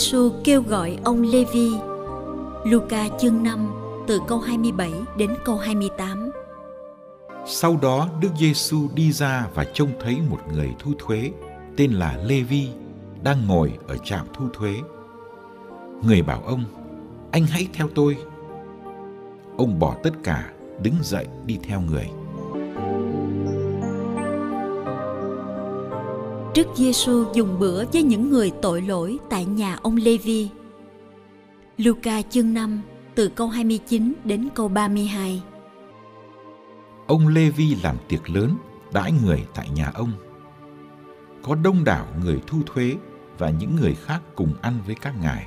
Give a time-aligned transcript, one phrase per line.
[0.00, 1.70] Giêsu kêu gọi ông Levi.
[2.64, 3.70] Luca chương 5
[4.06, 6.30] từ câu 27 đến câu 28.
[7.46, 11.30] Sau đó Đức Giêsu đi ra và trông thấy một người thu thuế
[11.76, 12.68] tên là Levi
[13.22, 14.74] đang ngồi ở trạm thu thuế.
[16.02, 16.64] Người bảo ông,
[17.30, 18.16] anh hãy theo tôi.
[19.56, 22.10] Ông bỏ tất cả, đứng dậy đi theo người.
[26.54, 30.48] Đức Giêsu dùng bữa với những người tội lỗi tại nhà ông Levi.
[31.78, 32.80] Luca chương 5
[33.14, 35.42] từ câu 29 đến câu 32.
[37.06, 38.56] Ông Levi làm tiệc lớn,
[38.92, 40.12] đãi người tại nhà ông.
[41.42, 42.96] Có đông đảo người thu thuế
[43.38, 45.46] và những người khác cùng ăn với các ngài.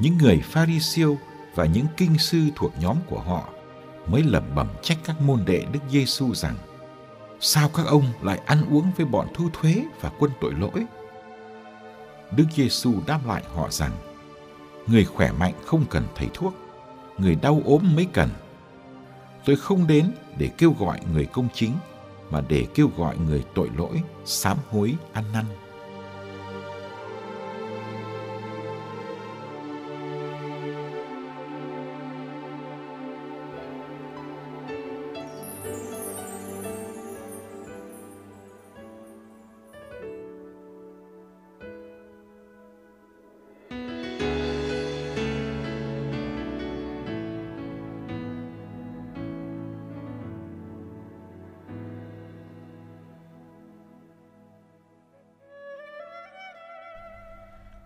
[0.00, 1.16] Những người Pharisêu
[1.54, 3.48] và những kinh sư thuộc nhóm của họ
[4.06, 6.54] mới lẩm bẩm trách các môn đệ Đức Giêsu rằng:
[7.46, 10.86] Sao các ông lại ăn uống với bọn thu thuế và quân tội lỗi?
[12.36, 13.90] Đức Giêsu đáp lại họ rằng:
[14.86, 16.54] Người khỏe mạnh không cần thầy thuốc,
[17.18, 18.30] người đau ốm mới cần.
[19.44, 21.72] Tôi không đến để kêu gọi người công chính,
[22.30, 25.44] mà để kêu gọi người tội lỗi sám hối ăn năn.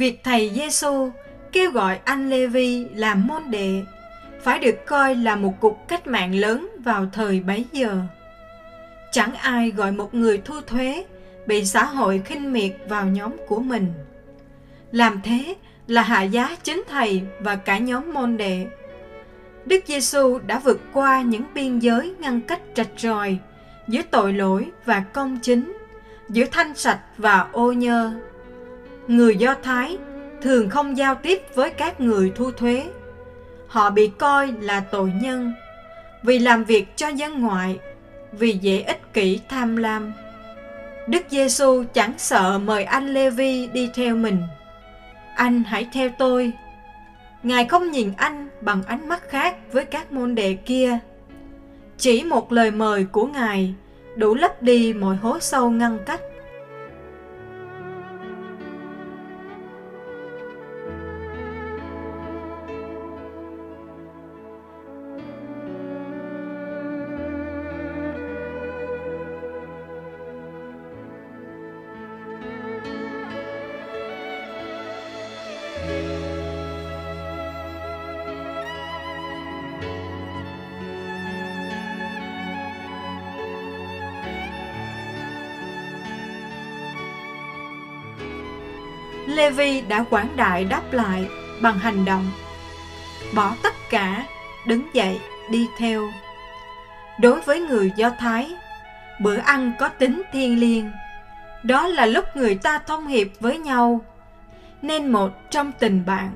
[0.00, 1.10] Việc thầy Giêsu
[1.52, 3.82] kêu gọi anh Levi làm môn đệ
[4.42, 8.00] phải được coi là một cuộc cách mạng lớn vào thời bấy giờ.
[9.12, 11.04] Chẳng ai gọi một người thu thuế
[11.46, 13.92] bị xã hội khinh miệt vào nhóm của mình.
[14.92, 15.54] Làm thế
[15.86, 18.66] là hạ giá chính thầy và cả nhóm môn đệ.
[19.64, 23.38] Đức Giêsu đã vượt qua những biên giới ngăn cách rạch ròi
[23.88, 25.72] giữa tội lỗi và công chính,
[26.28, 28.12] giữa thanh sạch và ô nhơ
[29.10, 29.98] người Do Thái
[30.42, 32.86] thường không giao tiếp với các người thu thuế.
[33.66, 35.52] Họ bị coi là tội nhân
[36.22, 37.78] vì làm việc cho dân ngoại,
[38.32, 40.12] vì dễ ích kỷ tham lam.
[41.06, 44.42] Đức Giêsu chẳng sợ mời anh Levi đi theo mình.
[45.34, 46.52] Anh hãy theo tôi.
[47.42, 50.98] Ngài không nhìn anh bằng ánh mắt khác với các môn đệ kia.
[51.98, 53.74] Chỉ một lời mời của Ngài
[54.16, 56.20] đủ lấp đi mọi hố sâu ngăn cách
[89.30, 91.26] Levi đã quảng đại đáp lại
[91.62, 92.26] bằng hành động.
[93.34, 94.26] Bỏ tất cả,
[94.66, 96.08] đứng dậy, đi theo.
[97.20, 98.54] Đối với người Do Thái,
[99.20, 100.90] bữa ăn có tính thiêng liêng.
[101.62, 104.00] Đó là lúc người ta thông hiệp với nhau,
[104.82, 106.30] nên một trong tình bạn,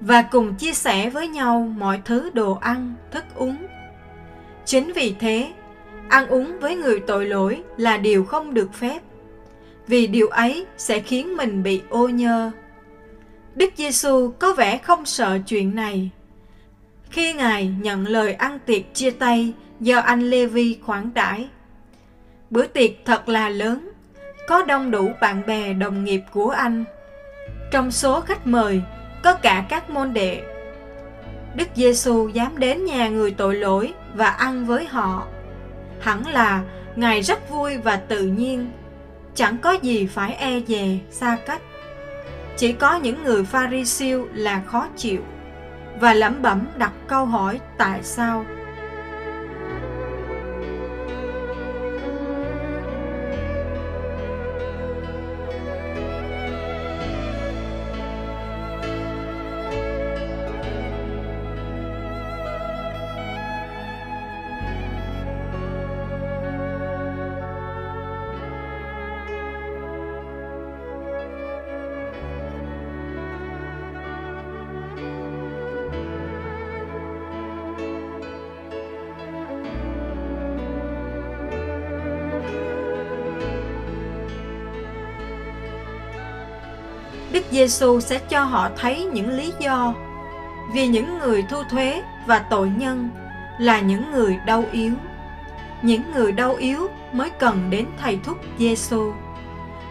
[0.00, 3.56] và cùng chia sẻ với nhau mọi thứ đồ ăn, thức uống.
[4.64, 5.52] Chính vì thế,
[6.08, 8.98] ăn uống với người tội lỗi là điều không được phép
[9.90, 12.50] vì điều ấy sẽ khiến mình bị ô nhơ.
[13.54, 16.10] Đức Giêsu có vẻ không sợ chuyện này.
[17.10, 21.48] Khi Ngài nhận lời ăn tiệc chia tay do anh Lê-vi khoản đãi.
[22.50, 23.90] Bữa tiệc thật là lớn,
[24.48, 26.84] có đông đủ bạn bè đồng nghiệp của anh.
[27.72, 28.82] Trong số khách mời
[29.22, 30.42] có cả các môn đệ.
[31.54, 35.26] Đức Giêsu dám đến nhà người tội lỗi và ăn với họ.
[36.00, 36.62] Hẳn là
[36.96, 38.70] Ngài rất vui và tự nhiên,
[39.34, 41.62] chẳng có gì phải e dè, xa cách.
[42.56, 45.20] Chỉ có những người Pharisêu là khó chịu
[46.00, 48.44] và lẩm bẩm đặt câu hỏi tại sao.
[87.32, 89.94] Đức Giêsu sẽ cho họ thấy những lý do
[90.72, 93.10] vì những người thu thuế và tội nhân
[93.58, 94.92] là những người đau yếu.
[95.82, 99.12] Những người đau yếu mới cần đến thầy thúc Giêsu.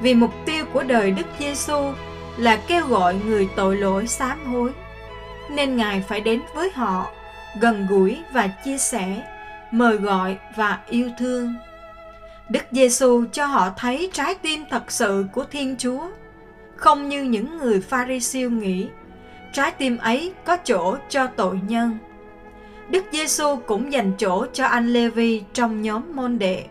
[0.00, 1.92] Vì mục tiêu của đời Đức Giêsu
[2.36, 4.72] là kêu gọi người tội lỗi sám hối,
[5.50, 7.06] nên Ngài phải đến với họ,
[7.60, 9.22] gần gũi và chia sẻ,
[9.70, 11.54] mời gọi và yêu thương.
[12.48, 16.08] Đức Giêsu cho họ thấy trái tim thật sự của Thiên Chúa
[16.76, 18.88] không như những người Pharisêu nghĩ,
[19.52, 21.98] trái tim ấy có chỗ cho tội nhân.
[22.90, 26.64] Đức Giêsu cũng dành chỗ cho anh Lê-vi trong nhóm môn đệ.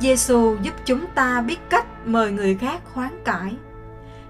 [0.00, 3.56] Giêsu giúp chúng ta biết cách mời người khác hoán cải.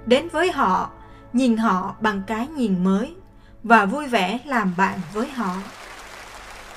[0.07, 0.91] Đến với họ,
[1.33, 3.15] nhìn họ bằng cái nhìn mới
[3.63, 5.55] và vui vẻ làm bạn với họ.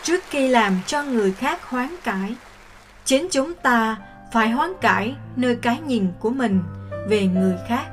[0.04, 2.36] Trước khi làm cho người khác hoán cải,
[3.06, 3.98] chính chúng ta
[4.34, 6.64] phải hoán cải nơi cái nhìn của mình
[7.10, 7.86] về người khác.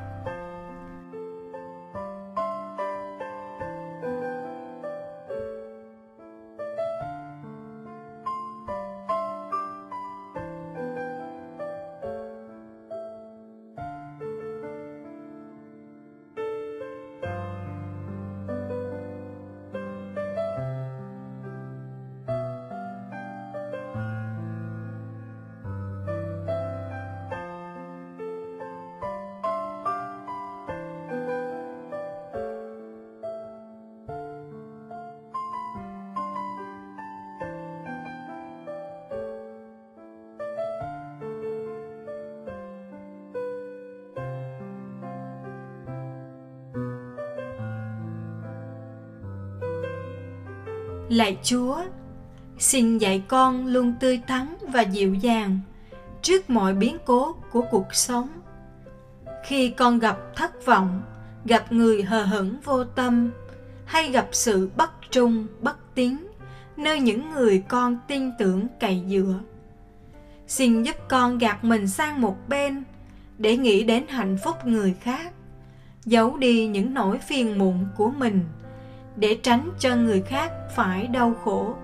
[51.09, 51.77] Lạy Chúa,
[52.57, 55.59] xin dạy con luôn tươi tắn và dịu dàng
[56.21, 58.29] trước mọi biến cố của cuộc sống.
[59.45, 61.01] Khi con gặp thất vọng,
[61.45, 63.31] gặp người hờ hững vô tâm,
[63.85, 66.17] hay gặp sự bất trung, bất tín,
[66.77, 69.39] nơi những người con tin tưởng cậy dựa.
[70.47, 72.83] Xin giúp con gạt mình sang một bên
[73.37, 75.33] để nghĩ đến hạnh phúc người khác,
[76.05, 78.43] giấu đi những nỗi phiền muộn của mình–
[79.19, 81.75] để tránh cho người khác phải đau khổ.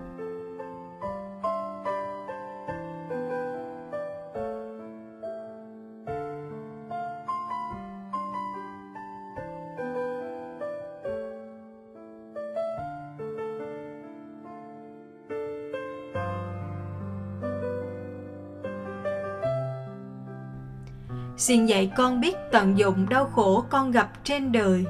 [21.38, 24.86] Xin dạy con biết tận dụng đau khổ con gặp trên đời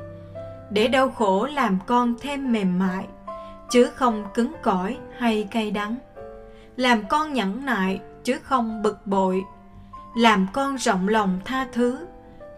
[0.75, 3.08] để đau khổ làm con thêm mềm mại,
[3.70, 5.96] chứ không cứng cỏi hay cay đắng.
[6.75, 9.44] Làm con nhẫn nại, chứ không bực bội.
[10.17, 12.05] Làm con rộng lòng tha thứ,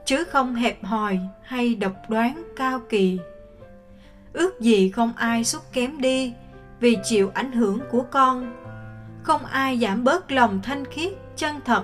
[0.06, 3.20] chứ không hẹp hòi hay độc đoán cao kỳ.
[4.34, 6.34] Ước gì không ai xuất kém đi
[6.80, 8.54] vì chịu ảnh hưởng của con.
[9.24, 11.84] Không ai giảm bớt lòng thanh khiết, chân thật,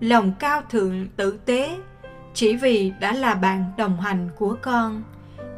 [0.00, 1.78] lòng cao thượng, tử tế,
[2.34, 5.02] chỉ vì đã là bạn đồng hành của con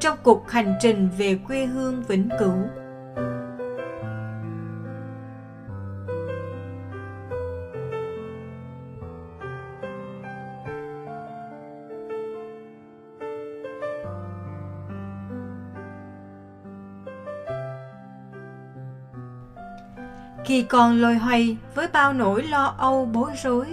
[0.02, 2.54] trong cuộc hành trình về quê hương vĩnh cửu.
[20.44, 23.66] Khi con lôi hoay với bao nỗi lo âu bối rối,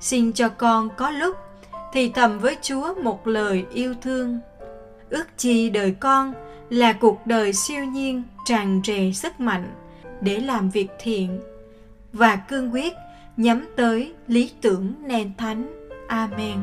[0.00, 1.36] xin cho con có lúc
[1.92, 4.40] thì thầm với Chúa một lời yêu thương
[5.10, 6.34] ước chi đời con
[6.70, 9.74] là cuộc đời siêu nhiên tràn trề sức mạnh
[10.20, 11.40] để làm việc thiện
[12.12, 12.92] và cương quyết
[13.36, 15.88] nhắm tới lý tưởng nền thánh.
[16.08, 16.58] Amen.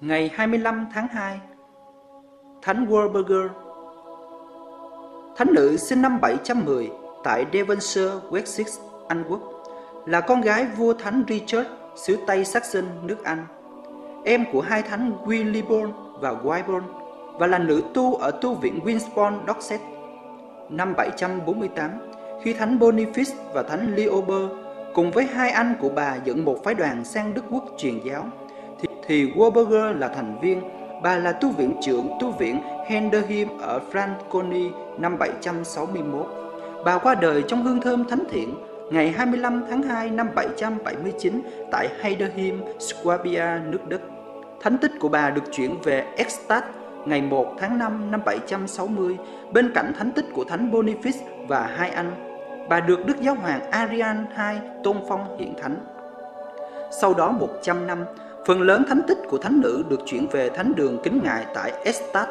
[0.00, 1.40] Ngày 25 tháng 2
[2.62, 3.48] Thánh Warburger.
[5.36, 6.90] Thánh nữ sinh năm 710
[7.24, 8.64] tại Devonshire, Wessex,
[9.08, 9.40] Anh Quốc
[10.06, 13.46] là con gái vua thánh Richard xứ Tây Saxon, nước Anh.
[14.24, 16.82] Em của hai thánh Willibrord và Wyborn
[17.32, 19.80] và là nữ tu ở tu viện Winsborn, Dorset.
[20.70, 21.90] Năm 748,
[22.42, 24.50] khi thánh Boniface và thánh Leober
[24.94, 28.24] cùng với hai anh của bà dẫn một phái đoàn sang Đức Quốc truyền giáo
[29.06, 30.60] thì Warburger là thành viên,
[31.02, 36.26] bà là tu viện trưởng tu viện Henderheim ở Franconi năm 761.
[36.84, 38.54] Bà qua đời trong hương thơm thánh thiện
[38.92, 44.00] ngày 25 tháng 2 năm 779 tại Heiderheim, Swabia, nước Đức.
[44.60, 46.62] Thánh tích của bà được chuyển về Ekstad
[47.06, 49.16] ngày 1 tháng 5 năm 760
[49.52, 52.10] bên cạnh thánh tích của Thánh Boniface và hai anh.
[52.68, 55.76] Bà được Đức Giáo hoàng Arian II tôn phong hiện thánh.
[57.00, 58.04] Sau đó 100 năm,
[58.46, 61.72] Phần lớn thánh tích của thánh nữ được chuyển về thánh đường kính ngài tại
[61.84, 62.28] Estat.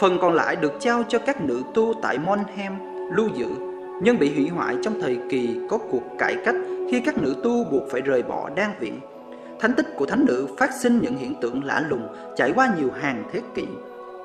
[0.00, 2.72] Phần còn lại được trao cho các nữ tu tại Monhem
[3.12, 3.46] lưu giữ,
[4.02, 6.54] nhưng bị hủy hoại trong thời kỳ có cuộc cải cách
[6.90, 9.00] khi các nữ tu buộc phải rời bỏ đan viện.
[9.60, 12.90] Thánh tích của thánh nữ phát sinh những hiện tượng lạ lùng trải qua nhiều
[13.00, 13.66] hàng thế kỷ.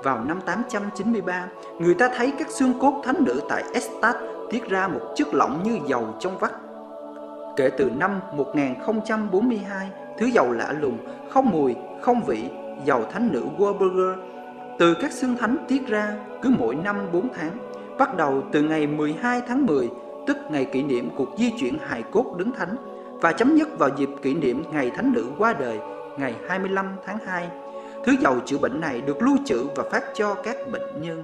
[0.03, 1.47] Vào năm 893,
[1.79, 4.15] người ta thấy các xương cốt thánh nữ tại Estat
[4.49, 6.51] tiết ra một chất lỏng như dầu trong vắt.
[7.55, 9.89] Kể từ năm 1042,
[10.19, 10.97] thứ dầu lạ lùng,
[11.29, 12.43] không mùi, không vị,
[12.85, 14.15] dầu thánh nữ Warburger
[14.79, 17.57] từ các xương thánh tiết ra cứ mỗi năm 4 tháng,
[17.97, 19.89] bắt đầu từ ngày 12 tháng 10,
[20.27, 22.75] tức ngày kỷ niệm cuộc di chuyển hài cốt đứng thánh
[23.21, 25.79] và chấm dứt vào dịp kỷ niệm ngày thánh nữ qua đời,
[26.17, 27.47] ngày 25 tháng 2.
[28.05, 31.23] Thứ dầu chữa bệnh này được lưu trữ và phát cho các bệnh nhân.